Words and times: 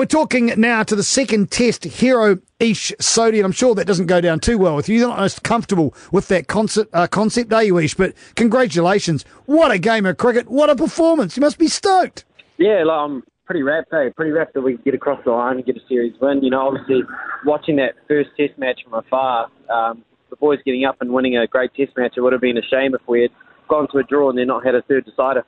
we're 0.00 0.06
talking 0.06 0.46
now 0.56 0.82
to 0.82 0.96
the 0.96 1.02
second 1.02 1.50
test 1.50 1.84
hero, 1.84 2.38
Ish 2.58 2.90
Sodhi, 2.98 3.36
and 3.36 3.44
I'm 3.44 3.52
sure 3.52 3.74
that 3.74 3.86
doesn't 3.86 4.06
go 4.06 4.22
down 4.22 4.40
too 4.40 4.56
well 4.56 4.74
with 4.74 4.88
you. 4.88 4.98
You're 4.98 5.08
not 5.08 5.18
most 5.18 5.42
comfortable 5.42 5.94
with 6.10 6.28
that 6.28 6.48
concept, 6.48 6.88
uh, 6.94 7.06
concept, 7.06 7.52
are 7.52 7.62
you, 7.62 7.76
Ish? 7.76 7.96
But 7.96 8.14
congratulations. 8.34 9.26
What 9.44 9.70
a 9.70 9.78
game 9.78 10.06
of 10.06 10.16
cricket. 10.16 10.48
What 10.48 10.70
a 10.70 10.74
performance. 10.74 11.36
You 11.36 11.42
must 11.42 11.58
be 11.58 11.68
stoked. 11.68 12.24
Yeah, 12.56 12.82
like, 12.84 12.96
I'm 12.96 13.22
pretty 13.44 13.62
rapt, 13.62 13.92
eh? 13.92 14.08
Pretty 14.16 14.30
rapt 14.30 14.54
that 14.54 14.62
we 14.62 14.78
get 14.78 14.94
across 14.94 15.22
the 15.22 15.32
line 15.32 15.56
and 15.56 15.66
get 15.66 15.76
a 15.76 15.86
series 15.86 16.14
win. 16.18 16.42
You 16.42 16.48
know, 16.48 16.66
obviously, 16.66 17.02
watching 17.44 17.76
that 17.76 17.96
first 18.08 18.30
test 18.38 18.56
match 18.56 18.80
from 18.82 18.94
afar, 18.94 19.48
um, 19.68 20.02
the 20.30 20.36
boys 20.36 20.60
getting 20.64 20.86
up 20.86 20.96
and 21.02 21.12
winning 21.12 21.36
a 21.36 21.46
great 21.46 21.74
test 21.74 21.94
match, 21.98 22.14
it 22.16 22.22
would 22.22 22.32
have 22.32 22.40
been 22.40 22.56
a 22.56 22.62
shame 22.62 22.94
if 22.94 23.02
we 23.06 23.20
had 23.20 23.30
gone 23.68 23.86
to 23.92 23.98
a 23.98 24.02
draw 24.02 24.30
and 24.30 24.38
then 24.38 24.46
not 24.46 24.64
had 24.64 24.74
a 24.74 24.80
third 24.80 25.04
decider. 25.04 25.44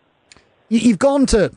You've 0.68 0.98
gone 0.98 1.24
to 1.26 1.52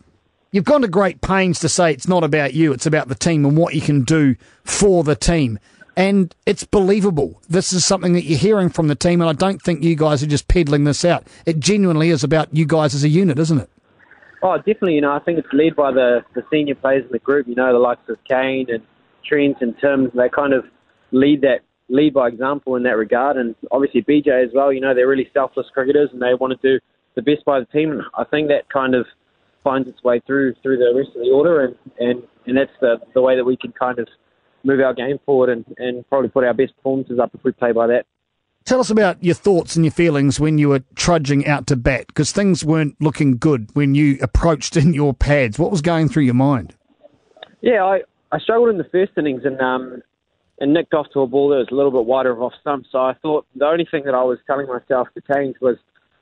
You've 0.51 0.65
gone 0.65 0.81
to 0.81 0.87
great 0.87 1.21
pains 1.21 1.59
to 1.59 1.69
say 1.69 1.91
it's 1.91 2.07
not 2.07 2.23
about 2.23 2.53
you, 2.53 2.71
it's 2.71 2.85
about 2.85 3.07
the 3.07 3.15
team 3.15 3.45
and 3.45 3.57
what 3.57 3.75
you 3.75 3.81
can 3.81 4.03
do 4.03 4.35
for 4.63 5.03
the 5.03 5.15
team. 5.15 5.59
And 5.97 6.35
it's 6.45 6.63
believable. 6.63 7.41
This 7.47 7.71
is 7.71 7.85
something 7.85 8.13
that 8.13 8.25
you're 8.25 8.37
hearing 8.39 8.69
from 8.69 8.87
the 8.87 8.95
team, 8.95 9.21
and 9.21 9.29
I 9.29 9.33
don't 9.33 9.61
think 9.61 9.83
you 9.83 9.95
guys 9.95 10.21
are 10.21 10.27
just 10.27 10.47
peddling 10.47 10.83
this 10.83 11.05
out. 11.05 11.25
It 11.45 11.59
genuinely 11.59 12.09
is 12.09 12.23
about 12.23 12.53
you 12.53 12.65
guys 12.65 12.93
as 12.93 13.03
a 13.03 13.09
unit, 13.09 13.39
isn't 13.39 13.59
it? 13.59 13.69
Oh, 14.43 14.57
definitely. 14.57 14.95
You 14.95 15.01
know, 15.01 15.13
I 15.13 15.19
think 15.19 15.39
it's 15.39 15.47
led 15.53 15.75
by 15.75 15.91
the, 15.91 16.23
the 16.35 16.43
senior 16.51 16.75
players 16.75 17.03
in 17.05 17.11
the 17.11 17.19
group. 17.19 17.47
You 17.47 17.55
know, 17.55 17.71
the 17.71 17.79
likes 17.79 18.07
of 18.09 18.17
Kane 18.29 18.67
and 18.69 18.83
Trent 19.25 19.57
and 19.61 19.73
Tim. 19.79 20.11
They 20.13 20.29
kind 20.29 20.53
of 20.53 20.65
lead 21.11 21.41
that 21.41 21.61
lead 21.87 22.13
by 22.13 22.27
example 22.27 22.75
in 22.75 22.83
that 22.83 22.97
regard. 22.97 23.37
And 23.37 23.55
obviously 23.71 24.01
BJ 24.01 24.45
as 24.45 24.51
well. 24.53 24.73
You 24.73 24.81
know, 24.81 24.93
they're 24.93 25.07
really 25.07 25.29
selfless 25.33 25.67
cricketers, 25.73 26.09
and 26.11 26.21
they 26.21 26.33
want 26.33 26.59
to 26.59 26.67
do 26.67 26.79
the 27.15 27.21
best 27.21 27.45
by 27.45 27.59
the 27.59 27.65
team. 27.67 27.91
And 27.91 28.01
I 28.17 28.23
think 28.25 28.49
that 28.49 28.69
kind 28.69 28.93
of 28.93 29.07
finds 29.65 29.89
its 29.89 30.01
way 30.03 30.21
through 30.25 30.53
through 30.63 30.77
the 30.77 30.93
rest 30.95 31.09
of 31.09 31.21
the 31.21 31.31
order, 31.31 31.65
and 31.65 31.75
and, 31.99 32.23
and 32.45 32.57
that's 32.57 32.71
the 32.79 32.97
the 33.13 33.21
way 33.21 33.35
that 33.35 33.43
we 33.43 33.57
can 33.57 33.73
kind 33.73 33.99
of 33.99 34.07
move 34.63 34.79
our 34.79 34.93
game 34.93 35.19
forward 35.25 35.49
and, 35.49 35.65
and 35.77 36.07
probably 36.09 36.29
put 36.29 36.43
our 36.43 36.53
best 36.53 36.75
performances 36.77 37.19
up 37.19 37.31
if 37.33 37.43
we 37.43 37.51
play 37.51 37.71
by 37.71 37.87
that. 37.87 38.05
Tell 38.63 38.79
us 38.79 38.89
about 38.89 39.23
your 39.23 39.35
thoughts 39.35 39.75
and 39.75 39.85
your 39.85 39.91
feelings 39.91 40.39
when 40.39 40.57
you 40.57 40.69
were 40.69 40.83
trudging 40.95 41.45
out 41.45 41.67
to 41.67 41.75
bat 41.75 42.07
because 42.07 42.31
things 42.31 42.65
weren't 42.65 42.95
looking 42.99 43.37
good 43.37 43.69
when 43.73 43.93
you 43.93 44.17
approached 44.21 44.75
in 44.81 44.93
your 44.93 45.13
pads. 45.13 45.59
What 45.59 45.71
was 45.71 45.81
going 45.81 46.09
through 46.09 46.23
your 46.23 46.33
mind? 46.33 46.75
Yeah, 47.61 47.83
I, 47.83 48.01
I 48.31 48.39
struggled 48.39 48.69
in 48.69 48.77
the 48.77 48.85
first 48.85 49.11
innings 49.17 49.41
and 49.43 49.59
um, 49.59 50.01
and 50.59 50.73
nicked 50.73 50.93
off 50.93 51.07
to 51.13 51.19
a 51.19 51.27
ball 51.27 51.49
that 51.49 51.57
was 51.57 51.67
a 51.71 51.75
little 51.75 51.91
bit 51.91 52.05
wider 52.05 52.31
of 52.31 52.41
off 52.41 52.53
stump. 52.61 52.85
So 52.91 52.99
I 52.99 53.13
thought 53.21 53.45
the 53.55 53.65
only 53.65 53.85
thing 53.89 54.03
that 54.05 54.15
I 54.15 54.23
was 54.23 54.39
telling 54.47 54.67
myself 54.67 55.09
to 55.13 55.21
change 55.33 55.57
was 55.61 55.77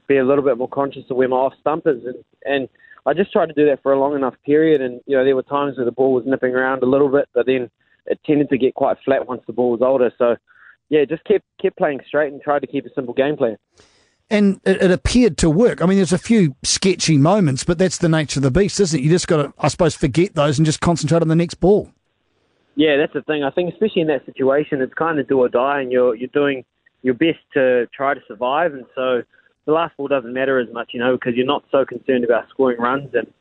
be 0.07 0.17
a 0.17 0.25
little 0.25 0.44
bit 0.44 0.57
more 0.57 0.67
conscious 0.67 1.03
of 1.09 1.17
where 1.17 1.30
my 1.30 1.38
off 1.38 1.53
stump 1.61 1.88
is 1.88 2.03
and, 2.05 2.23
and 2.45 2.69
I 3.06 3.14
just 3.14 3.32
tried 3.32 3.48
to 3.48 3.54
do 3.54 3.66
that 3.66 3.82
for 3.84 3.92
a 3.92 4.00
long 4.00 4.16
enough 4.16 4.36
period, 4.46 4.82
and 4.82 5.02
you 5.06 5.18
know 5.18 5.26
there 5.26 5.36
were 5.36 5.44
times 5.44 5.78
where 5.78 5.86
the 5.86 5.92
ball 5.92 6.14
was 6.14 6.26
nipping 6.26 6.54
around 6.54 6.84
a 6.84 6.86
little 6.86 7.09
bit, 7.09 7.28
but 7.34 7.46
then 7.46 7.70
it 8.06 8.20
tended 8.26 8.50
to 8.50 8.58
get 8.58 8.76
quite 8.76 8.98
flat 9.04 9.28
once 9.28 9.42
the 9.48 9.54
ball 9.54 9.72
was 9.72 9.82
older. 9.82 10.12
So 10.18 10.36
yeah, 10.90 11.06
just 11.06 11.24
kept 11.26 11.46
kept 11.62 11.78
playing 11.78 12.02
straight 12.08 12.31
and 12.31 12.42
tried 12.42 12.59
to 12.59 12.68
keep 12.68 12.86
a 12.86 12.94
simple 12.94 13.14
game 13.14 13.36
plan. 13.36 13.58
And 14.30 14.62
it, 14.64 14.81
it, 14.81 14.92
appeared 14.92 15.38
to 15.40 15.50
work. 15.50 15.81
I 15.81 15.86
mean, 15.86 15.98
there's 15.98 16.14
a 16.14 16.18
few 16.18 16.56
sketchy 16.64 17.18
moments, 17.18 17.64
but 17.64 17.78
that's 17.78 17.98
the 17.98 18.09
nature 18.09 18.40
of 18.40 18.44
the 18.44 18.52
beast, 18.52 18.80
isn't 18.80 18.98
it? 18.98 19.04
You 19.04 19.09
just 19.09 19.28
got 19.28 19.44
to, 19.44 19.54
I 19.59 19.68
suppose, 19.68 19.96
forget 19.96 20.34
those 20.34 20.58
and 20.58 20.66
just 20.66 20.80
concentrate 20.80 21.22
on 21.22 21.28
the 21.28 21.36
next 21.36 21.56
ball. 21.56 21.92
Yeah, 22.76 22.98
that's 22.98 23.14
the 23.14 23.22
thing. 23.22 23.44
I 23.44 23.52
think, 23.52 23.72
especially 23.74 24.02
in 24.02 24.08
that 24.08 24.26
situation, 24.26 24.81
it's 24.81 24.94
kind 24.94 25.20
of 25.20 25.28
do 25.28 25.40
or 25.40 25.50
die, 25.50 25.81
and 25.81 25.92
you're 25.92 26.16
you're 26.16 26.30
doing 26.30 26.64
your 27.04 27.14
best 27.14 27.40
to 27.54 27.88
try 27.94 28.14
to 28.14 28.22
survive. 28.28 28.74
And 28.74 28.86
so 28.96 29.24
the 29.66 29.72
last 29.72 29.95
ball 29.97 30.08
doesn't 30.08 30.33
matter 30.33 30.59
as 30.59 30.72
much, 30.73 30.92
you 30.94 31.00
know, 31.00 31.16
because 31.16 31.36
you're 31.36 31.45
not 31.45 31.64
so 31.72 31.86
concerned 31.86 32.23
about 32.23 32.50
scoring 32.50 32.80
runs 32.80 33.14
and, 33.14 33.31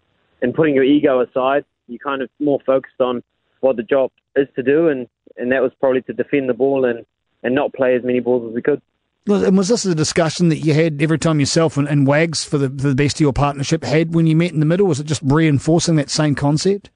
and 0.40 0.54
putting 0.54 0.74
your 0.74 0.84
ego 0.84 1.20
aside. 1.20 1.64
You're 1.88 1.98
kind 1.98 2.22
of 2.22 2.30
more 2.38 2.60
focused 2.64 3.00
on 3.00 3.22
what 3.60 3.76
the 3.76 3.82
job 3.82 4.10
is 4.36 4.48
to 4.56 4.62
do, 4.62 4.88
and, 4.88 5.08
and 5.36 5.50
that 5.52 5.62
was 5.62 5.72
probably 5.80 6.02
to 6.02 6.12
defend 6.12 6.48
the 6.48 6.54
ball 6.54 6.84
and, 6.84 7.04
and 7.42 7.54
not 7.54 7.72
play 7.72 7.94
as 7.96 8.02
many 8.02 8.20
balls 8.20 8.48
as 8.48 8.54
we 8.54 8.62
could. 8.62 8.80
And 9.28 9.56
was 9.56 9.68
this 9.68 9.84
a 9.84 9.94
discussion 9.94 10.48
that 10.48 10.58
you 10.58 10.74
had 10.74 11.00
every 11.00 11.18
time 11.18 11.38
yourself 11.38 11.76
and, 11.76 11.86
and 11.86 12.06
Wags 12.08 12.44
for 12.44 12.58
the, 12.58 12.68
for 12.68 12.88
the 12.88 12.94
best 12.94 13.16
of 13.16 13.20
your 13.20 13.32
partnership 13.32 13.84
had 13.84 14.14
when 14.14 14.26
you 14.26 14.34
met 14.34 14.52
in 14.52 14.58
the 14.58 14.66
middle? 14.66 14.86
Was 14.86 14.98
it 14.98 15.06
just 15.06 15.22
reinforcing 15.24 15.94
that 15.96 16.10
same 16.10 16.34
concept? 16.34 16.90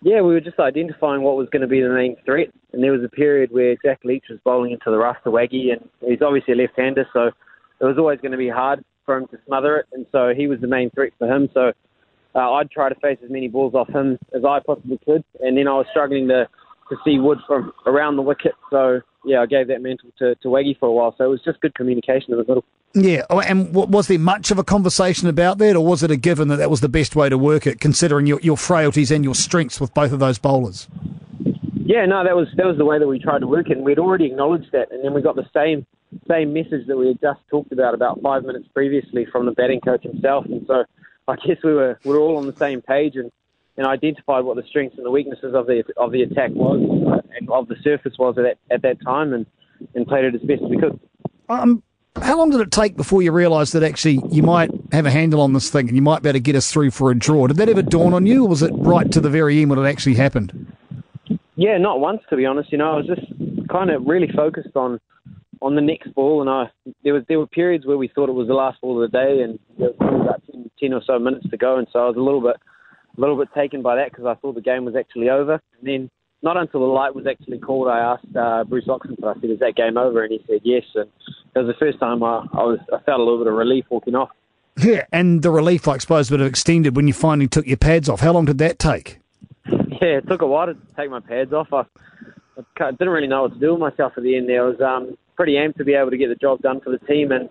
Yeah, 0.00 0.22
we 0.22 0.32
were 0.32 0.40
just 0.40 0.58
identifying 0.58 1.22
what 1.22 1.36
was 1.36 1.48
going 1.50 1.60
to 1.60 1.68
be 1.68 1.82
the 1.82 1.90
main 1.90 2.16
threat. 2.24 2.48
And 2.72 2.82
there 2.82 2.92
was 2.92 3.04
a 3.04 3.08
period 3.08 3.52
where 3.52 3.76
Jack 3.84 4.00
Leach 4.02 4.24
was 4.30 4.38
bowling 4.44 4.72
into 4.72 4.90
the 4.90 4.96
rough 4.96 5.22
to 5.24 5.30
Waggy, 5.30 5.72
and 5.72 5.88
he's 6.00 6.22
obviously 6.22 6.54
a 6.54 6.56
left-hander, 6.56 7.06
so 7.12 7.30
it 7.82 7.90
was 7.90 7.98
always 7.98 8.20
going 8.20 8.32
to 8.32 8.38
be 8.38 8.48
hard 8.48 8.84
for 9.04 9.16
him 9.16 9.26
to 9.28 9.38
smother 9.46 9.76
it, 9.78 9.86
and 9.92 10.06
so 10.12 10.32
he 10.36 10.46
was 10.46 10.60
the 10.60 10.66
main 10.66 10.90
threat 10.90 11.12
for 11.18 11.26
him. 11.26 11.48
So 11.52 11.72
uh, 12.34 12.52
I'd 12.52 12.70
try 12.70 12.88
to 12.88 12.94
face 12.96 13.18
as 13.24 13.30
many 13.30 13.48
balls 13.48 13.74
off 13.74 13.88
him 13.88 14.18
as 14.34 14.44
I 14.44 14.60
possibly 14.64 14.98
could, 15.04 15.24
and 15.40 15.56
then 15.56 15.68
I 15.68 15.74
was 15.74 15.86
struggling 15.90 16.28
to 16.28 16.48
to 16.88 16.96
see 17.04 17.18
Wood 17.18 17.38
from 17.46 17.72
around 17.86 18.16
the 18.16 18.22
wicket. 18.22 18.52
So 18.70 19.00
yeah, 19.24 19.40
I 19.40 19.46
gave 19.46 19.68
that 19.68 19.80
mantle 19.80 20.10
to, 20.18 20.34
to 20.34 20.48
Waggy 20.48 20.78
for 20.78 20.88
a 20.88 20.92
while. 20.92 21.14
So 21.16 21.24
it 21.24 21.28
was 21.28 21.40
just 21.44 21.60
good 21.60 21.74
communication 21.74 22.32
in 22.32 22.38
the 22.38 22.44
middle. 22.44 22.64
Yeah, 22.94 23.24
oh, 23.30 23.40
and 23.40 23.74
was 23.74 24.08
there 24.08 24.18
much 24.18 24.50
of 24.50 24.58
a 24.58 24.64
conversation 24.64 25.26
about 25.26 25.56
that, 25.58 25.76
or 25.76 25.84
was 25.84 26.02
it 26.02 26.10
a 26.10 26.16
given 26.16 26.48
that 26.48 26.56
that 26.56 26.68
was 26.68 26.82
the 26.82 26.90
best 26.90 27.16
way 27.16 27.30
to 27.30 27.38
work 27.38 27.66
it, 27.66 27.80
considering 27.80 28.26
your, 28.26 28.38
your 28.40 28.58
frailties 28.58 29.10
and 29.10 29.24
your 29.24 29.34
strengths 29.34 29.80
with 29.80 29.94
both 29.94 30.12
of 30.12 30.18
those 30.18 30.38
bowlers? 30.38 30.88
Yeah, 31.74 32.04
no, 32.04 32.22
that 32.22 32.36
was 32.36 32.48
that 32.56 32.66
was 32.66 32.76
the 32.76 32.84
way 32.84 32.98
that 32.98 33.06
we 33.06 33.18
tried 33.18 33.38
to 33.38 33.46
work 33.46 33.70
it, 33.70 33.78
and 33.78 33.86
we'd 33.86 33.98
already 33.98 34.26
acknowledged 34.26 34.72
that, 34.72 34.92
and 34.92 35.02
then 35.02 35.14
we 35.14 35.22
got 35.22 35.36
the 35.36 35.48
same 35.54 35.86
same 36.28 36.52
message 36.52 36.86
that 36.86 36.96
we 36.96 37.08
had 37.08 37.20
just 37.20 37.40
talked 37.50 37.72
about 37.72 37.94
about 37.94 38.20
five 38.22 38.44
minutes 38.44 38.68
previously 38.74 39.26
from 39.30 39.46
the 39.46 39.52
batting 39.52 39.80
coach 39.80 40.02
himself. 40.02 40.44
And 40.46 40.64
so 40.66 40.84
I 41.28 41.36
guess 41.36 41.58
we 41.62 41.72
were 41.72 41.98
we 42.04 42.10
were 42.10 42.18
all 42.18 42.36
on 42.36 42.46
the 42.46 42.56
same 42.58 42.82
page 42.82 43.16
and, 43.16 43.30
and 43.76 43.86
identified 43.86 44.44
what 44.44 44.56
the 44.56 44.64
strengths 44.68 44.96
and 44.96 45.06
the 45.06 45.10
weaknesses 45.10 45.54
of 45.54 45.66
the 45.66 45.84
of 45.96 46.12
the 46.12 46.22
attack 46.22 46.50
was 46.52 46.80
and 47.38 47.50
of 47.50 47.68
the 47.68 47.76
surface 47.82 48.14
was 48.18 48.36
at 48.38 48.42
that, 48.42 48.58
at 48.74 48.82
that 48.82 49.02
time 49.04 49.32
and, 49.32 49.46
and 49.94 50.06
played 50.06 50.24
it 50.24 50.34
as 50.34 50.42
best 50.42 50.62
as 50.62 50.70
we 50.70 50.78
could. 50.78 50.98
Um, 51.48 51.82
how 52.20 52.36
long 52.36 52.50
did 52.50 52.60
it 52.60 52.70
take 52.70 52.96
before 52.96 53.22
you 53.22 53.32
realised 53.32 53.72
that 53.72 53.82
actually 53.82 54.20
you 54.30 54.42
might 54.42 54.70
have 54.92 55.06
a 55.06 55.10
handle 55.10 55.40
on 55.40 55.54
this 55.54 55.70
thing 55.70 55.88
and 55.88 55.96
you 55.96 56.02
might 56.02 56.22
be 56.22 56.28
able 56.28 56.34
to 56.34 56.40
get 56.40 56.54
us 56.54 56.70
through 56.70 56.90
for 56.90 57.10
a 57.10 57.14
draw? 57.14 57.46
Did 57.46 57.56
that 57.56 57.68
ever 57.68 57.82
dawn 57.82 58.12
on 58.12 58.26
you, 58.26 58.44
or 58.44 58.48
was 58.48 58.62
it 58.62 58.70
right 58.74 59.10
to 59.12 59.20
the 59.20 59.30
very 59.30 59.60
end 59.60 59.70
when 59.70 59.78
it 59.78 59.88
actually 59.88 60.14
happened? 60.14 60.66
Yeah, 61.56 61.78
not 61.78 62.00
once 62.00 62.20
to 62.28 62.36
be 62.36 62.44
honest. 62.44 62.70
You 62.70 62.78
know, 62.78 62.92
I 62.92 62.96
was 62.96 63.06
just 63.06 63.68
kind 63.68 63.90
of 63.90 64.04
really 64.04 64.28
focused 64.34 64.76
on 64.76 65.00
on 65.62 65.76
the 65.76 65.80
next 65.80 66.12
ball, 66.14 66.40
and 66.40 66.50
I 66.50 66.70
there 67.04 67.14
was 67.14 67.22
there 67.28 67.38
were 67.38 67.46
periods 67.46 67.86
where 67.86 67.96
we 67.96 68.08
thought 68.08 68.28
it 68.28 68.32
was 68.32 68.48
the 68.48 68.54
last 68.54 68.80
ball 68.80 69.02
of 69.02 69.10
the 69.10 69.16
day, 69.16 69.42
and 69.42 69.58
there 69.78 69.90
was 69.90 70.20
about 70.20 70.42
10, 70.50 70.70
10 70.78 70.92
or 70.92 71.02
so 71.06 71.18
minutes 71.18 71.48
to 71.50 71.56
go, 71.56 71.78
and 71.78 71.86
so 71.92 72.00
I 72.00 72.06
was 72.08 72.16
a 72.16 72.20
little 72.20 72.40
bit 72.40 72.56
a 73.16 73.20
little 73.20 73.36
bit 73.36 73.48
taken 73.54 73.82
by 73.82 73.96
that 73.96 74.10
because 74.10 74.26
I 74.26 74.34
thought 74.34 74.54
the 74.54 74.60
game 74.60 74.84
was 74.84 74.96
actually 74.96 75.30
over. 75.30 75.60
And 75.78 75.88
then 75.88 76.10
not 76.42 76.56
until 76.56 76.80
the 76.80 76.86
light 76.86 77.14
was 77.14 77.26
actually 77.26 77.58
called, 77.58 77.88
I 77.88 77.98
asked 77.98 78.36
uh, 78.36 78.64
Bruce 78.64 78.88
Oxenford. 78.88 79.24
I 79.24 79.40
said, 79.40 79.50
"Is 79.50 79.60
that 79.60 79.76
game 79.76 79.96
over?" 79.96 80.24
And 80.24 80.32
he 80.32 80.44
said, 80.46 80.60
"Yes." 80.64 80.84
And 80.94 81.08
it 81.54 81.58
was 81.58 81.68
the 81.68 81.78
first 81.78 82.00
time 82.00 82.22
I, 82.22 82.44
I 82.52 82.64
was 82.64 82.78
I 82.92 82.98
felt 83.04 83.20
a 83.20 83.22
little 83.22 83.38
bit 83.38 83.46
of 83.46 83.54
relief 83.54 83.84
walking 83.90 84.14
off. 84.14 84.30
Yeah, 84.78 85.04
and 85.12 85.42
the 85.42 85.50
relief, 85.50 85.86
I 85.86 85.98
suppose, 85.98 86.30
would 86.30 86.40
have 86.40 86.48
extended 86.48 86.96
when 86.96 87.06
you 87.06 87.14
finally 87.14 87.48
took 87.48 87.66
your 87.66 87.76
pads 87.76 88.08
off. 88.08 88.20
How 88.20 88.32
long 88.32 88.44
did 88.44 88.58
that 88.58 88.78
take? 88.78 89.18
Yeah, 90.02 90.18
it 90.18 90.26
took 90.26 90.42
a 90.42 90.46
while 90.48 90.66
to 90.66 90.76
take 90.96 91.10
my 91.10 91.20
pads 91.20 91.52
off. 91.52 91.72
I, 91.72 91.84
I 92.80 92.90
didn't 92.90 93.10
really 93.10 93.28
know 93.28 93.42
what 93.42 93.54
to 93.54 93.60
do 93.60 93.70
with 93.70 93.80
myself 93.80 94.14
at 94.16 94.24
the 94.24 94.36
end. 94.36 94.48
There 94.48 94.64
was 94.64 94.80
um, 94.80 95.16
pretty 95.42 95.54
amped 95.54 95.76
to 95.76 95.84
be 95.84 95.94
able 95.94 96.08
to 96.08 96.16
get 96.16 96.28
the 96.28 96.36
job 96.36 96.62
done 96.62 96.80
for 96.80 96.90
the 96.90 97.04
team. 97.06 97.32
And 97.32 97.48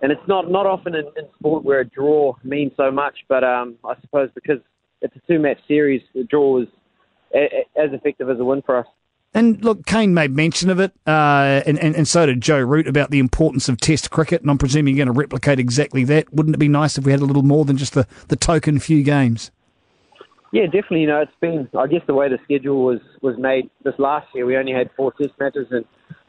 and 0.00 0.10
it's 0.10 0.26
not 0.26 0.50
not 0.50 0.64
often 0.64 0.94
in, 0.94 1.04
in 1.18 1.28
sport 1.38 1.64
where 1.64 1.80
a 1.80 1.84
draw 1.84 2.34
means 2.44 2.72
so 2.78 2.90
much, 2.90 3.14
but 3.28 3.44
um, 3.44 3.76
I 3.84 3.94
suppose 4.00 4.30
because 4.34 4.60
it's 5.02 5.14
a 5.14 5.20
two 5.30 5.38
match 5.38 5.58
series, 5.68 6.00
the 6.14 6.24
draw 6.24 6.52
was 6.52 6.68
a, 7.34 7.38
a, 7.38 7.82
as 7.84 7.92
effective 7.92 8.30
as 8.30 8.40
a 8.40 8.44
win 8.44 8.62
for 8.62 8.78
us. 8.78 8.86
And 9.34 9.62
look, 9.62 9.84
Kane 9.84 10.14
made 10.14 10.34
mention 10.34 10.70
of 10.70 10.80
it, 10.80 10.92
uh, 11.06 11.60
and, 11.66 11.78
and, 11.78 11.94
and 11.94 12.08
so 12.08 12.24
did 12.24 12.40
Joe 12.40 12.58
Root 12.58 12.88
about 12.88 13.10
the 13.10 13.18
importance 13.18 13.68
of 13.68 13.76
Test 13.76 14.10
cricket, 14.10 14.40
and 14.40 14.50
I'm 14.50 14.56
presuming 14.56 14.96
you're 14.96 15.04
going 15.04 15.14
to 15.14 15.20
replicate 15.20 15.58
exactly 15.58 16.04
that. 16.04 16.32
Wouldn't 16.32 16.56
it 16.56 16.58
be 16.58 16.68
nice 16.68 16.96
if 16.96 17.04
we 17.04 17.12
had 17.12 17.20
a 17.20 17.26
little 17.26 17.42
more 17.42 17.66
than 17.66 17.76
just 17.76 17.92
the, 17.92 18.06
the 18.28 18.36
token 18.36 18.78
few 18.78 19.02
games? 19.02 19.50
Yeah, 20.52 20.64
definitely. 20.64 21.02
You 21.02 21.08
know, 21.08 21.20
it's 21.20 21.32
been, 21.38 21.68
I 21.78 21.86
guess, 21.86 22.00
the 22.06 22.14
way 22.14 22.30
the 22.30 22.38
schedule 22.44 22.82
was 22.82 23.00
was 23.20 23.36
made 23.36 23.68
this 23.84 23.92
last 23.98 24.26
year. 24.34 24.46
We 24.46 24.56
only 24.56 24.72
had 24.72 24.88
four 24.96 25.12
Test 25.12 25.34
matches, 25.38 25.66
and 25.70 25.84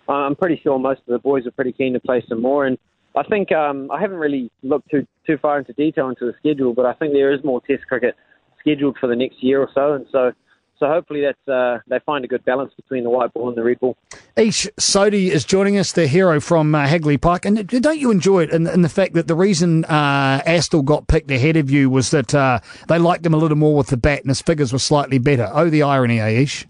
I'm 0.09 0.35
pretty 0.35 0.59
sure 0.63 0.79
most 0.79 0.99
of 0.99 1.07
the 1.07 1.19
boys 1.19 1.45
are 1.45 1.51
pretty 1.51 1.73
keen 1.73 1.93
to 1.93 1.99
play 1.99 2.23
some 2.27 2.41
more. 2.41 2.65
And 2.65 2.77
I 3.15 3.23
think 3.23 3.51
um, 3.51 3.89
I 3.91 3.99
haven't 3.99 4.17
really 4.17 4.51
looked 4.63 4.89
too 4.89 5.05
too 5.25 5.37
far 5.37 5.59
into 5.59 5.73
detail 5.73 6.09
into 6.09 6.25
the 6.25 6.33
schedule, 6.39 6.73
but 6.73 6.85
I 6.85 6.93
think 6.93 7.13
there 7.13 7.33
is 7.33 7.43
more 7.43 7.61
Test 7.61 7.87
cricket 7.87 8.15
scheduled 8.59 8.97
for 8.99 9.07
the 9.07 9.15
next 9.15 9.43
year 9.43 9.59
or 9.61 9.69
so, 9.73 9.93
and 9.93 10.05
so. 10.11 10.31
So 10.79 10.85
hopefully 10.85 11.21
that's 11.21 11.47
uh, 11.47 11.79
they 11.87 11.97
find 12.05 12.23
a 12.23 12.27
good 12.27 12.45
balance 12.45 12.71
between 12.75 13.03
the 13.03 13.09
white 13.09 13.33
ball 13.33 13.47
and 13.47 13.57
the 13.57 13.63
red 13.63 13.79
ball. 13.79 13.97
Ish 14.35 14.67
Sodhi 14.79 15.31
is 15.31 15.43
joining 15.43 15.79
us, 15.79 15.91
the 15.91 16.05
hero 16.05 16.39
from 16.39 16.75
uh, 16.75 16.85
Hagley 16.85 17.17
Park. 17.17 17.45
And 17.45 17.67
don't 17.67 17.97
you 17.97 18.11
enjoy 18.11 18.43
it 18.43 18.51
in, 18.51 18.67
in 18.67 18.83
the 18.83 18.89
fact 18.89 19.15
that 19.15 19.27
the 19.27 19.33
reason 19.33 19.85
uh, 19.85 20.43
Astle 20.45 20.85
got 20.85 21.07
picked 21.07 21.31
ahead 21.31 21.57
of 21.57 21.71
you 21.71 21.89
was 21.89 22.11
that 22.11 22.35
uh, 22.35 22.59
they 22.87 22.99
liked 22.99 23.25
him 23.25 23.33
a 23.33 23.37
little 23.37 23.57
more 23.57 23.75
with 23.75 23.87
the 23.87 23.97
bat 23.97 24.19
and 24.19 24.29
his 24.29 24.39
figures 24.39 24.71
were 24.71 24.77
slightly 24.77 25.17
better? 25.17 25.49
Oh, 25.51 25.67
the 25.67 25.81
irony, 25.81 26.19
eh, 26.19 26.41
Ish? 26.41 26.67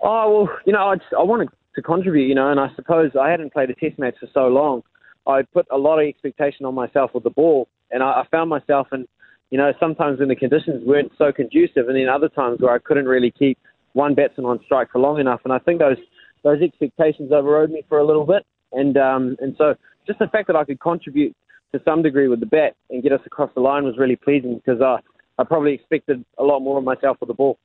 Oh, 0.00 0.44
well, 0.44 0.58
you 0.64 0.72
know, 0.72 0.86
I, 0.86 0.94
just, 0.94 1.12
I 1.12 1.24
want 1.24 1.50
to 1.50 1.56
to 1.76 1.82
contribute, 1.82 2.26
you 2.26 2.34
know, 2.34 2.50
and 2.50 2.58
I 2.58 2.68
suppose 2.74 3.12
I 3.20 3.30
hadn't 3.30 3.52
played 3.52 3.70
a 3.70 3.74
test 3.74 3.98
match 3.98 4.16
for 4.18 4.28
so 4.34 4.48
long. 4.48 4.82
I 5.26 5.42
put 5.42 5.66
a 5.70 5.76
lot 5.76 5.98
of 5.98 6.08
expectation 6.08 6.66
on 6.66 6.74
myself 6.74 7.12
with 7.14 7.22
the 7.22 7.30
ball, 7.30 7.68
and 7.90 8.02
I, 8.02 8.22
I 8.22 8.24
found 8.30 8.50
myself 8.50 8.88
in, 8.92 9.06
you 9.50 9.58
know, 9.58 9.72
sometimes 9.78 10.18
when 10.18 10.28
the 10.28 10.36
conditions 10.36 10.82
weren't 10.84 11.12
so 11.18 11.32
conducive, 11.32 11.88
and 11.88 11.96
then 11.96 12.08
other 12.08 12.28
times 12.28 12.60
where 12.60 12.74
I 12.74 12.78
couldn't 12.78 13.06
really 13.06 13.30
keep 13.30 13.58
one 13.92 14.14
batsman 14.14 14.46
on 14.46 14.60
strike 14.64 14.90
for 14.90 14.98
long 14.98 15.20
enough. 15.20 15.40
And 15.44 15.52
I 15.52 15.58
think 15.58 15.78
those 15.78 15.98
those 16.42 16.62
expectations 16.62 17.32
overrode 17.32 17.70
me 17.70 17.82
for 17.88 17.98
a 17.98 18.06
little 18.06 18.24
bit. 18.24 18.44
And 18.72 18.96
um, 18.96 19.36
and 19.40 19.54
so 19.58 19.74
just 20.06 20.18
the 20.18 20.28
fact 20.28 20.46
that 20.46 20.56
I 20.56 20.64
could 20.64 20.80
contribute 20.80 21.34
to 21.72 21.80
some 21.84 22.02
degree 22.02 22.28
with 22.28 22.40
the 22.40 22.46
bat 22.46 22.74
and 22.90 23.02
get 23.02 23.12
us 23.12 23.20
across 23.26 23.50
the 23.54 23.60
line 23.60 23.84
was 23.84 23.98
really 23.98 24.16
pleasing 24.16 24.54
because 24.54 24.80
I, 24.80 24.98
I 25.38 25.44
probably 25.44 25.74
expected 25.74 26.24
a 26.38 26.44
lot 26.44 26.60
more 26.60 26.78
of 26.78 26.84
myself 26.84 27.16
with 27.20 27.28
the 27.28 27.34
ball. 27.34 27.58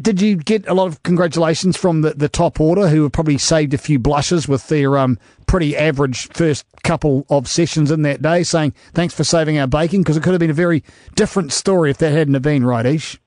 Did 0.00 0.20
you 0.20 0.36
get 0.36 0.68
a 0.68 0.74
lot 0.74 0.86
of 0.86 1.02
congratulations 1.02 1.76
from 1.76 2.02
the, 2.02 2.10
the 2.10 2.28
top 2.28 2.60
order 2.60 2.88
who 2.88 3.02
have 3.02 3.12
probably 3.12 3.36
saved 3.36 3.74
a 3.74 3.78
few 3.78 3.98
blushes 3.98 4.46
with 4.46 4.68
their 4.68 4.96
um, 4.96 5.18
pretty 5.46 5.76
average 5.76 6.28
first 6.28 6.64
couple 6.84 7.26
of 7.28 7.48
sessions 7.48 7.90
in 7.90 8.02
that 8.02 8.22
day, 8.22 8.44
saying 8.44 8.74
thanks 8.94 9.12
for 9.12 9.24
saving 9.24 9.58
our 9.58 9.66
bacon? 9.66 10.02
Because 10.02 10.16
it 10.16 10.22
could 10.22 10.32
have 10.32 10.40
been 10.40 10.50
a 10.50 10.54
very 10.54 10.84
different 11.16 11.52
story 11.52 11.90
if 11.90 11.98
that 11.98 12.12
hadn't 12.12 12.34
have 12.34 12.44
been, 12.44 12.64
right, 12.64 12.86
Ish? 12.86 13.18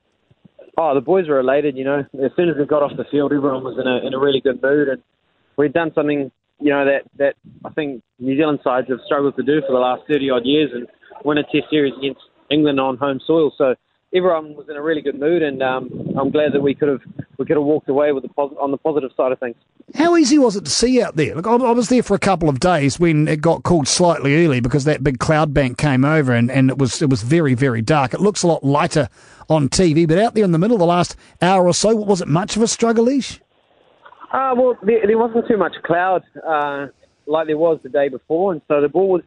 Oh, 0.77 0.95
the 0.95 1.01
boys 1.01 1.27
were 1.27 1.41
elated, 1.41 1.75
you 1.75 1.83
know. 1.83 2.05
As 2.23 2.31
soon 2.37 2.47
as 2.47 2.55
we 2.57 2.65
got 2.65 2.83
off 2.83 2.95
the 2.95 3.03
field, 3.11 3.33
everyone 3.33 3.65
was 3.65 3.77
in 3.77 3.85
a, 3.85 4.07
in 4.07 4.13
a 4.13 4.19
really 4.19 4.39
good 4.39 4.63
mood. 4.63 4.87
And 4.87 5.03
we'd 5.57 5.73
done 5.73 5.91
something, 5.93 6.31
you 6.59 6.69
know, 6.69 6.85
that, 6.85 7.01
that 7.17 7.35
I 7.65 7.69
think 7.71 8.01
New 8.17 8.37
Zealand 8.37 8.59
sides 8.63 8.87
have 8.87 8.99
struggled 9.05 9.35
to 9.35 9.43
do 9.43 9.59
for 9.67 9.73
the 9.73 9.79
last 9.79 10.03
30 10.07 10.29
odd 10.29 10.45
years 10.45 10.71
and 10.73 10.87
win 11.25 11.37
a 11.37 11.43
test 11.43 11.69
series 11.69 11.93
against 11.97 12.21
England 12.49 12.79
on 12.79 12.95
home 12.95 13.19
soil. 13.27 13.51
So 13.57 13.75
everyone 14.13 14.55
was 14.55 14.67
in 14.69 14.75
a 14.75 14.81
really 14.81 15.01
good 15.01 15.19
mood, 15.19 15.41
and 15.41 15.61
um, 15.63 15.89
I'm 16.19 16.31
glad 16.31 16.53
that 16.53 16.61
we 16.61 16.75
could 16.75 16.89
have 16.89 17.01
we 17.37 17.45
could 17.45 17.57
have 17.57 17.65
walked 17.65 17.89
away 17.89 18.11
with 18.11 18.23
the 18.23 18.29
pos- 18.29 18.53
on 18.59 18.71
the 18.71 18.77
positive 18.77 19.11
side 19.15 19.31
of 19.31 19.39
things. 19.39 19.55
How 19.95 20.15
easy 20.15 20.37
was 20.37 20.55
it 20.55 20.65
to 20.65 20.71
see 20.71 21.01
out 21.01 21.15
there? 21.15 21.35
Look, 21.35 21.47
I 21.47 21.55
was 21.55 21.89
there 21.89 22.03
for 22.03 22.13
a 22.13 22.19
couple 22.19 22.49
of 22.49 22.59
days 22.59 22.99
when 22.99 23.27
it 23.27 23.41
got 23.41 23.63
called 23.63 23.87
slightly 23.87 24.45
early 24.45 24.59
because 24.59 24.83
that 24.83 25.03
big 25.03 25.19
cloud 25.19 25.53
bank 25.53 25.77
came 25.77 26.05
over, 26.05 26.33
and, 26.33 26.51
and 26.51 26.69
it 26.69 26.77
was 26.77 27.01
it 27.01 27.09
was 27.09 27.23
very 27.23 27.53
very 27.53 27.81
dark. 27.81 28.13
It 28.13 28.21
looks 28.21 28.43
a 28.43 28.47
lot 28.47 28.63
lighter 28.63 29.09
on 29.49 29.69
TV, 29.69 30.07
but 30.07 30.17
out 30.17 30.35
there 30.35 30.43
in 30.43 30.51
the 30.51 30.59
middle, 30.59 30.77
the 30.77 30.85
last 30.85 31.15
hour 31.41 31.67
or 31.67 31.73
so, 31.73 31.95
was 31.95 32.21
it 32.21 32.27
much 32.27 32.55
of 32.55 32.61
a 32.61 32.67
struggle, 32.67 33.07
Ish? 33.07 33.39
Uh, 34.31 34.53
well, 34.55 34.77
there, 34.83 35.05
there 35.05 35.17
wasn't 35.17 35.45
too 35.47 35.57
much 35.57 35.73
cloud 35.83 36.23
uh, 36.47 36.87
like 37.27 37.47
there 37.47 37.57
was 37.57 37.79
the 37.83 37.89
day 37.89 38.07
before, 38.07 38.51
and 38.51 38.61
so 38.67 38.81
the 38.81 38.89
ball 38.89 39.09
was 39.09 39.23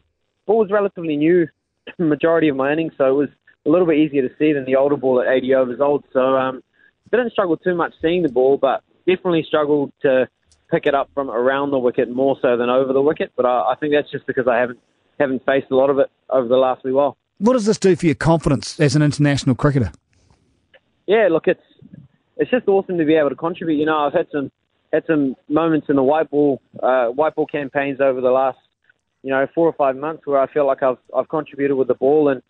ball 0.46 0.58
was 0.58 0.70
relatively 0.70 1.16
new, 1.16 1.46
majority 1.98 2.48
of 2.48 2.56
my 2.56 2.72
innings, 2.72 2.92
so 2.96 3.06
it 3.06 3.12
was 3.12 3.28
a 3.66 3.70
little 3.70 3.86
bit 3.86 3.98
easier 3.98 4.26
to 4.26 4.34
see 4.38 4.52
than 4.52 4.64
the 4.64 4.76
older 4.76 4.96
ball 4.96 5.20
at 5.20 5.28
80 5.28 5.54
overs 5.54 5.80
old. 5.80 6.04
So 6.12 6.36
um, 6.36 6.62
didn't 7.10 7.32
struggle 7.32 7.56
too 7.56 7.74
much 7.74 7.94
seeing 8.00 8.22
the 8.22 8.28
ball, 8.28 8.56
but 8.56 8.82
definitely 9.06 9.44
struggled 9.46 9.92
to 10.02 10.28
pick 10.70 10.86
it 10.86 10.94
up 10.94 11.10
from 11.14 11.30
around 11.30 11.70
the 11.70 11.78
wicket 11.78 12.10
more 12.10 12.36
so 12.40 12.56
than 12.56 12.68
over 12.68 12.92
the 12.92 13.02
wicket. 13.02 13.32
But 13.36 13.46
I, 13.46 13.72
I 13.72 13.74
think 13.78 13.94
that's 13.94 14.10
just 14.10 14.26
because 14.26 14.46
I 14.48 14.58
haven't 14.58 14.78
haven't 15.18 15.44
faced 15.46 15.70
a 15.70 15.76
lot 15.76 15.90
of 15.90 15.98
it 15.98 16.10
over 16.28 16.48
the 16.48 16.56
last 16.56 16.84
wee 16.84 16.92
while. 16.92 17.16
What 17.38 17.52
does 17.52 17.66
this 17.66 17.78
do 17.78 17.94
for 17.94 18.06
your 18.06 18.16
confidence 18.16 18.80
as 18.80 18.96
an 18.96 19.02
international 19.02 19.54
cricketer? 19.54 19.92
Yeah, 21.06 21.28
look, 21.30 21.46
it's 21.46 21.62
it's 22.36 22.50
just 22.50 22.66
awesome 22.68 22.98
to 22.98 23.04
be 23.04 23.14
able 23.14 23.30
to 23.30 23.36
contribute. 23.36 23.76
You 23.76 23.86
know, 23.86 23.98
I've 23.98 24.12
had 24.12 24.26
some 24.32 24.50
had 24.92 25.04
some 25.06 25.36
moments 25.48 25.88
in 25.88 25.96
the 25.96 26.02
white 26.02 26.30
ball 26.30 26.60
uh, 26.82 27.06
white 27.06 27.34
ball 27.34 27.46
campaigns 27.46 28.00
over 28.00 28.20
the 28.20 28.30
last 28.30 28.58
you 29.22 29.30
know 29.30 29.46
four 29.54 29.68
or 29.68 29.72
five 29.72 29.96
months 29.96 30.26
where 30.26 30.40
I 30.40 30.52
feel 30.52 30.66
like 30.66 30.82
I've 30.82 30.98
I've 31.16 31.28
contributed 31.28 31.76
with 31.76 31.88
the 31.88 31.94
ball 31.94 32.28
and 32.28 32.42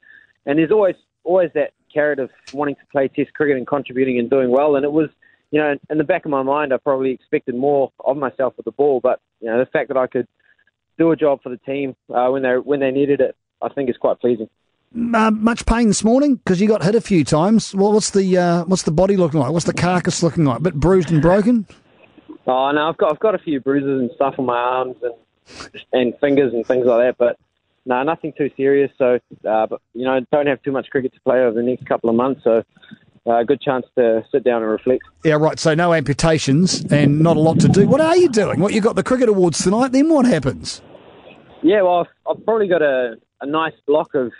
and 0.46 0.58
there's 0.58 0.70
always 0.70 0.96
always 1.24 1.50
that 1.54 1.72
carrot 1.92 2.18
of 2.18 2.30
wanting 2.52 2.74
to 2.74 2.86
play 2.90 3.08
Test 3.08 3.32
cricket 3.34 3.56
and 3.56 3.66
contributing 3.66 4.18
and 4.18 4.28
doing 4.28 4.50
well. 4.50 4.76
And 4.76 4.84
it 4.84 4.92
was, 4.92 5.08
you 5.50 5.60
know, 5.60 5.76
in 5.88 5.98
the 5.98 6.04
back 6.04 6.24
of 6.24 6.30
my 6.30 6.42
mind, 6.42 6.72
I 6.72 6.76
probably 6.76 7.12
expected 7.12 7.54
more 7.54 7.92
of 8.04 8.16
myself 8.16 8.54
with 8.56 8.64
the 8.64 8.72
ball. 8.72 9.00
But 9.00 9.20
you 9.40 9.48
know, 9.48 9.58
the 9.58 9.66
fact 9.66 9.88
that 9.88 9.96
I 9.96 10.06
could 10.06 10.26
do 10.98 11.10
a 11.10 11.16
job 11.16 11.42
for 11.42 11.48
the 11.48 11.56
team 11.58 11.96
uh, 12.12 12.28
when 12.28 12.42
they 12.42 12.54
when 12.54 12.80
they 12.80 12.90
needed 12.90 13.20
it, 13.20 13.36
I 13.62 13.68
think 13.68 13.88
is 13.88 13.96
quite 13.96 14.20
pleasing. 14.20 14.48
Uh, 14.94 15.30
much 15.32 15.66
pain 15.66 15.88
this 15.88 16.04
morning 16.04 16.36
because 16.36 16.60
you 16.60 16.68
got 16.68 16.84
hit 16.84 16.94
a 16.94 17.00
few 17.00 17.24
times. 17.24 17.74
Well, 17.74 17.92
what's 17.92 18.10
the 18.10 18.38
uh, 18.38 18.64
what's 18.64 18.82
the 18.82 18.92
body 18.92 19.16
looking 19.16 19.40
like? 19.40 19.50
What's 19.50 19.66
the 19.66 19.74
carcass 19.74 20.22
looking 20.22 20.44
like? 20.44 20.58
A 20.58 20.62
bit 20.62 20.74
bruised 20.74 21.10
and 21.10 21.20
broken. 21.20 21.66
Oh 22.46 22.70
no, 22.70 22.88
I've 22.88 22.96
got 22.96 23.12
I've 23.12 23.20
got 23.20 23.34
a 23.34 23.38
few 23.38 23.60
bruises 23.60 24.00
and 24.00 24.10
stuff 24.14 24.34
on 24.38 24.46
my 24.46 24.56
arms 24.56 24.96
and 25.02 25.14
and 25.92 26.18
fingers 26.20 26.52
and 26.52 26.64
things 26.64 26.86
like 26.86 26.98
that. 26.98 27.18
But 27.18 27.38
no, 27.86 28.02
nothing 28.02 28.32
too 28.36 28.50
serious. 28.56 28.90
So, 28.98 29.18
uh, 29.48 29.66
but 29.66 29.80
you 29.92 30.04
know, 30.04 30.20
don't 30.32 30.46
have 30.46 30.62
too 30.62 30.72
much 30.72 30.88
cricket 30.90 31.12
to 31.14 31.20
play 31.20 31.40
over 31.40 31.54
the 31.54 31.62
next 31.62 31.86
couple 31.86 32.10
of 32.10 32.16
months. 32.16 32.42
So, 32.44 32.62
uh, 33.26 33.42
good 33.42 33.60
chance 33.60 33.86
to 33.96 34.24
sit 34.30 34.44
down 34.44 34.62
and 34.62 34.70
reflect. 34.70 35.02
Yeah, 35.24 35.34
right. 35.34 35.58
So 35.58 35.74
no 35.74 35.94
amputations 35.94 36.84
and 36.92 37.20
not 37.20 37.36
a 37.36 37.40
lot 37.40 37.60
to 37.60 37.68
do. 37.68 37.86
What 37.86 38.00
are 38.00 38.16
you 38.16 38.28
doing? 38.28 38.60
What 38.60 38.74
you 38.74 38.80
got 38.80 38.96
the 38.96 39.02
cricket 39.02 39.28
awards 39.28 39.62
tonight? 39.62 39.92
Then 39.92 40.08
what 40.08 40.26
happens? 40.26 40.82
Yeah, 41.62 41.82
well, 41.82 42.00
I've, 42.00 42.36
I've 42.36 42.44
probably 42.44 42.68
got 42.68 42.82
a, 42.82 43.14
a 43.40 43.46
nice 43.46 43.74
block 43.86 44.14
of 44.14 44.32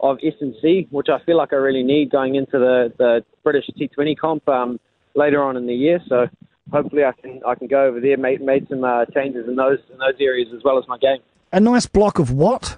of 0.00 0.18
S 0.22 0.34
and 0.40 0.54
C, 0.62 0.86
which 0.90 1.08
I 1.08 1.18
feel 1.24 1.36
like 1.36 1.52
I 1.52 1.56
really 1.56 1.82
need 1.82 2.10
going 2.10 2.36
into 2.36 2.58
the, 2.58 2.92
the 2.98 3.24
British 3.42 3.68
T20 3.76 4.16
comp 4.16 4.48
um, 4.48 4.78
later 5.14 5.42
on 5.42 5.56
in 5.56 5.66
the 5.66 5.74
year. 5.74 6.00
So 6.08 6.28
hopefully 6.70 7.04
I 7.04 7.12
can 7.20 7.40
I 7.46 7.54
can 7.54 7.66
go 7.66 7.84
over 7.84 8.00
there, 8.00 8.16
made 8.16 8.40
made 8.40 8.68
some 8.68 8.84
uh, 8.84 9.06
changes 9.06 9.48
in 9.48 9.56
those 9.56 9.78
in 9.92 9.98
those 9.98 10.14
areas 10.20 10.48
as 10.54 10.62
well 10.64 10.78
as 10.78 10.86
my 10.88 10.98
game. 10.98 11.18
A 11.52 11.60
nice 11.60 11.86
block 11.86 12.18
of 12.18 12.30
what? 12.30 12.76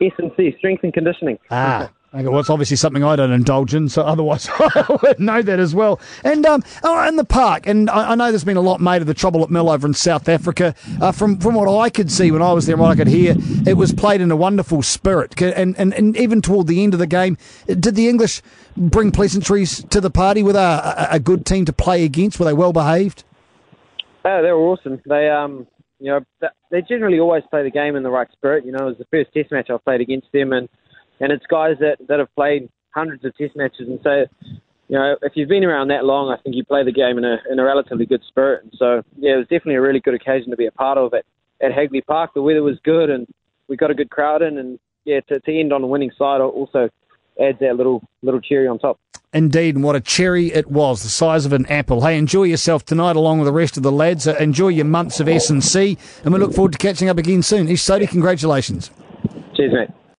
S 0.00 0.12
and 0.18 0.30
C, 0.36 0.54
strength 0.58 0.84
and 0.84 0.92
conditioning. 0.92 1.38
Ah. 1.50 1.90
Okay, 2.14 2.28
well, 2.28 2.40
it's 2.40 2.48
obviously 2.48 2.78
something 2.78 3.04
I 3.04 3.14
don't 3.14 3.32
indulge 3.32 3.74
in, 3.74 3.90
so 3.90 4.00
otherwise 4.00 4.48
I 4.58 4.98
would 5.02 5.20
know 5.20 5.42
that 5.42 5.60
as 5.60 5.74
well. 5.74 6.00
And 6.24 6.46
um, 6.46 6.62
oh, 6.82 7.06
in 7.06 7.16
the 7.16 7.24
park, 7.24 7.66
and 7.66 7.90
I, 7.90 8.12
I, 8.12 8.14
know 8.14 8.30
there's 8.30 8.44
been 8.44 8.56
a 8.56 8.62
lot 8.62 8.80
made 8.80 9.02
of 9.02 9.06
the 9.06 9.12
trouble 9.12 9.42
at 9.42 9.50
Mill 9.50 9.68
over 9.68 9.86
in 9.86 9.92
South 9.92 10.26
Africa. 10.26 10.74
Uh, 11.00 11.12
from 11.12 11.38
from 11.38 11.54
what 11.54 11.68
I 11.68 11.90
could 11.90 12.10
see 12.10 12.30
when 12.30 12.40
I 12.40 12.54
was 12.54 12.64
there, 12.64 12.76
what 12.78 12.90
I 12.90 12.94
could 12.94 13.08
hear, 13.08 13.34
it 13.66 13.74
was 13.74 13.92
played 13.92 14.22
in 14.22 14.30
a 14.30 14.36
wonderful 14.36 14.82
spirit. 14.82 15.38
And, 15.42 15.76
and, 15.76 15.92
and 15.92 16.16
even 16.16 16.40
toward 16.40 16.68
the 16.68 16.82
end 16.82 16.94
of 16.94 17.00
the 17.00 17.06
game, 17.06 17.36
did 17.66 17.96
the 17.96 18.08
English 18.08 18.40
bring 18.76 19.10
pleasantries 19.10 19.84
to 19.90 20.00
the 20.00 20.10
party 20.10 20.42
with 20.42 20.56
a, 20.56 21.08
a, 21.10 21.16
a 21.16 21.20
good 21.20 21.44
team 21.44 21.66
to 21.66 21.72
play 21.72 22.04
against? 22.04 22.38
Were 22.38 22.46
they 22.46 22.54
well 22.54 22.72
behaved? 22.72 23.24
Oh, 24.24 24.42
they 24.42 24.52
were 24.52 24.58
awesome. 24.58 25.02
They 25.04 25.28
um, 25.28 25.66
you 25.98 26.10
know, 26.10 26.50
they 26.70 26.82
generally 26.82 27.18
always 27.18 27.42
play 27.50 27.62
the 27.62 27.70
game 27.70 27.96
in 27.96 28.02
the 28.02 28.10
right 28.10 28.28
spirit. 28.32 28.64
You 28.64 28.72
know, 28.72 28.84
it 28.84 28.96
was 28.96 28.98
the 28.98 29.06
first 29.10 29.32
Test 29.32 29.50
match 29.50 29.70
I 29.70 29.76
played 29.78 30.00
against 30.00 30.28
them, 30.32 30.52
and 30.52 30.68
and 31.20 31.32
it's 31.32 31.46
guys 31.46 31.76
that 31.80 31.96
that 32.08 32.18
have 32.18 32.34
played 32.34 32.68
hundreds 32.90 33.24
of 33.24 33.36
Test 33.36 33.56
matches, 33.56 33.88
and 33.88 34.00
so 34.02 34.24
you 34.88 34.96
know, 34.96 35.16
if 35.22 35.32
you've 35.34 35.48
been 35.48 35.64
around 35.64 35.88
that 35.88 36.04
long, 36.04 36.30
I 36.30 36.40
think 36.40 36.54
you 36.54 36.64
play 36.64 36.84
the 36.84 36.92
game 36.92 37.18
in 37.18 37.24
a 37.24 37.38
in 37.50 37.58
a 37.58 37.64
relatively 37.64 38.06
good 38.06 38.22
spirit. 38.28 38.62
And 38.64 38.72
so, 38.78 39.02
yeah, 39.18 39.34
it 39.34 39.38
was 39.38 39.46
definitely 39.46 39.74
a 39.74 39.80
really 39.80 40.00
good 40.00 40.14
occasion 40.14 40.50
to 40.50 40.56
be 40.56 40.66
a 40.66 40.72
part 40.72 40.96
of 40.98 41.12
it 41.12 41.26
at 41.60 41.72
Hagley 41.72 42.02
Park. 42.02 42.32
The 42.34 42.42
weather 42.42 42.62
was 42.62 42.78
good, 42.84 43.10
and 43.10 43.26
we 43.68 43.76
got 43.76 43.90
a 43.90 43.94
good 43.94 44.10
crowd 44.10 44.42
in, 44.42 44.58
and 44.58 44.78
yeah, 45.04 45.20
to, 45.28 45.40
to 45.40 45.60
end 45.60 45.72
on 45.72 45.80
the 45.80 45.88
winning 45.88 46.12
side 46.16 46.40
also 46.40 46.88
adds 47.40 47.58
that 47.60 47.76
little 47.76 48.02
little 48.22 48.40
cherry 48.40 48.68
on 48.68 48.78
top. 48.78 49.00
Indeed, 49.36 49.74
and 49.74 49.84
what 49.84 49.94
a 49.94 50.00
cherry 50.00 50.50
it 50.50 50.70
was, 50.70 51.02
the 51.02 51.10
size 51.10 51.44
of 51.44 51.52
an 51.52 51.66
apple. 51.66 52.00
Hey, 52.00 52.16
enjoy 52.16 52.44
yourself 52.44 52.86
tonight 52.86 53.16
along 53.16 53.38
with 53.38 53.46
the 53.46 53.52
rest 53.52 53.76
of 53.76 53.82
the 53.82 53.92
lads. 53.92 54.26
Uh, 54.26 54.34
enjoy 54.40 54.68
your 54.68 54.86
months 54.86 55.20
of 55.20 55.28
S&C, 55.28 55.98
and 56.24 56.32
we 56.32 56.40
look 56.40 56.54
forward 56.54 56.72
to 56.72 56.78
catching 56.78 57.10
up 57.10 57.18
again 57.18 57.42
soon. 57.42 57.68
Ish 57.68 57.82
Sodhi, 57.82 58.08
congratulations. 58.08 58.90
Cheers, 59.54 59.74
mate. 59.74 60.05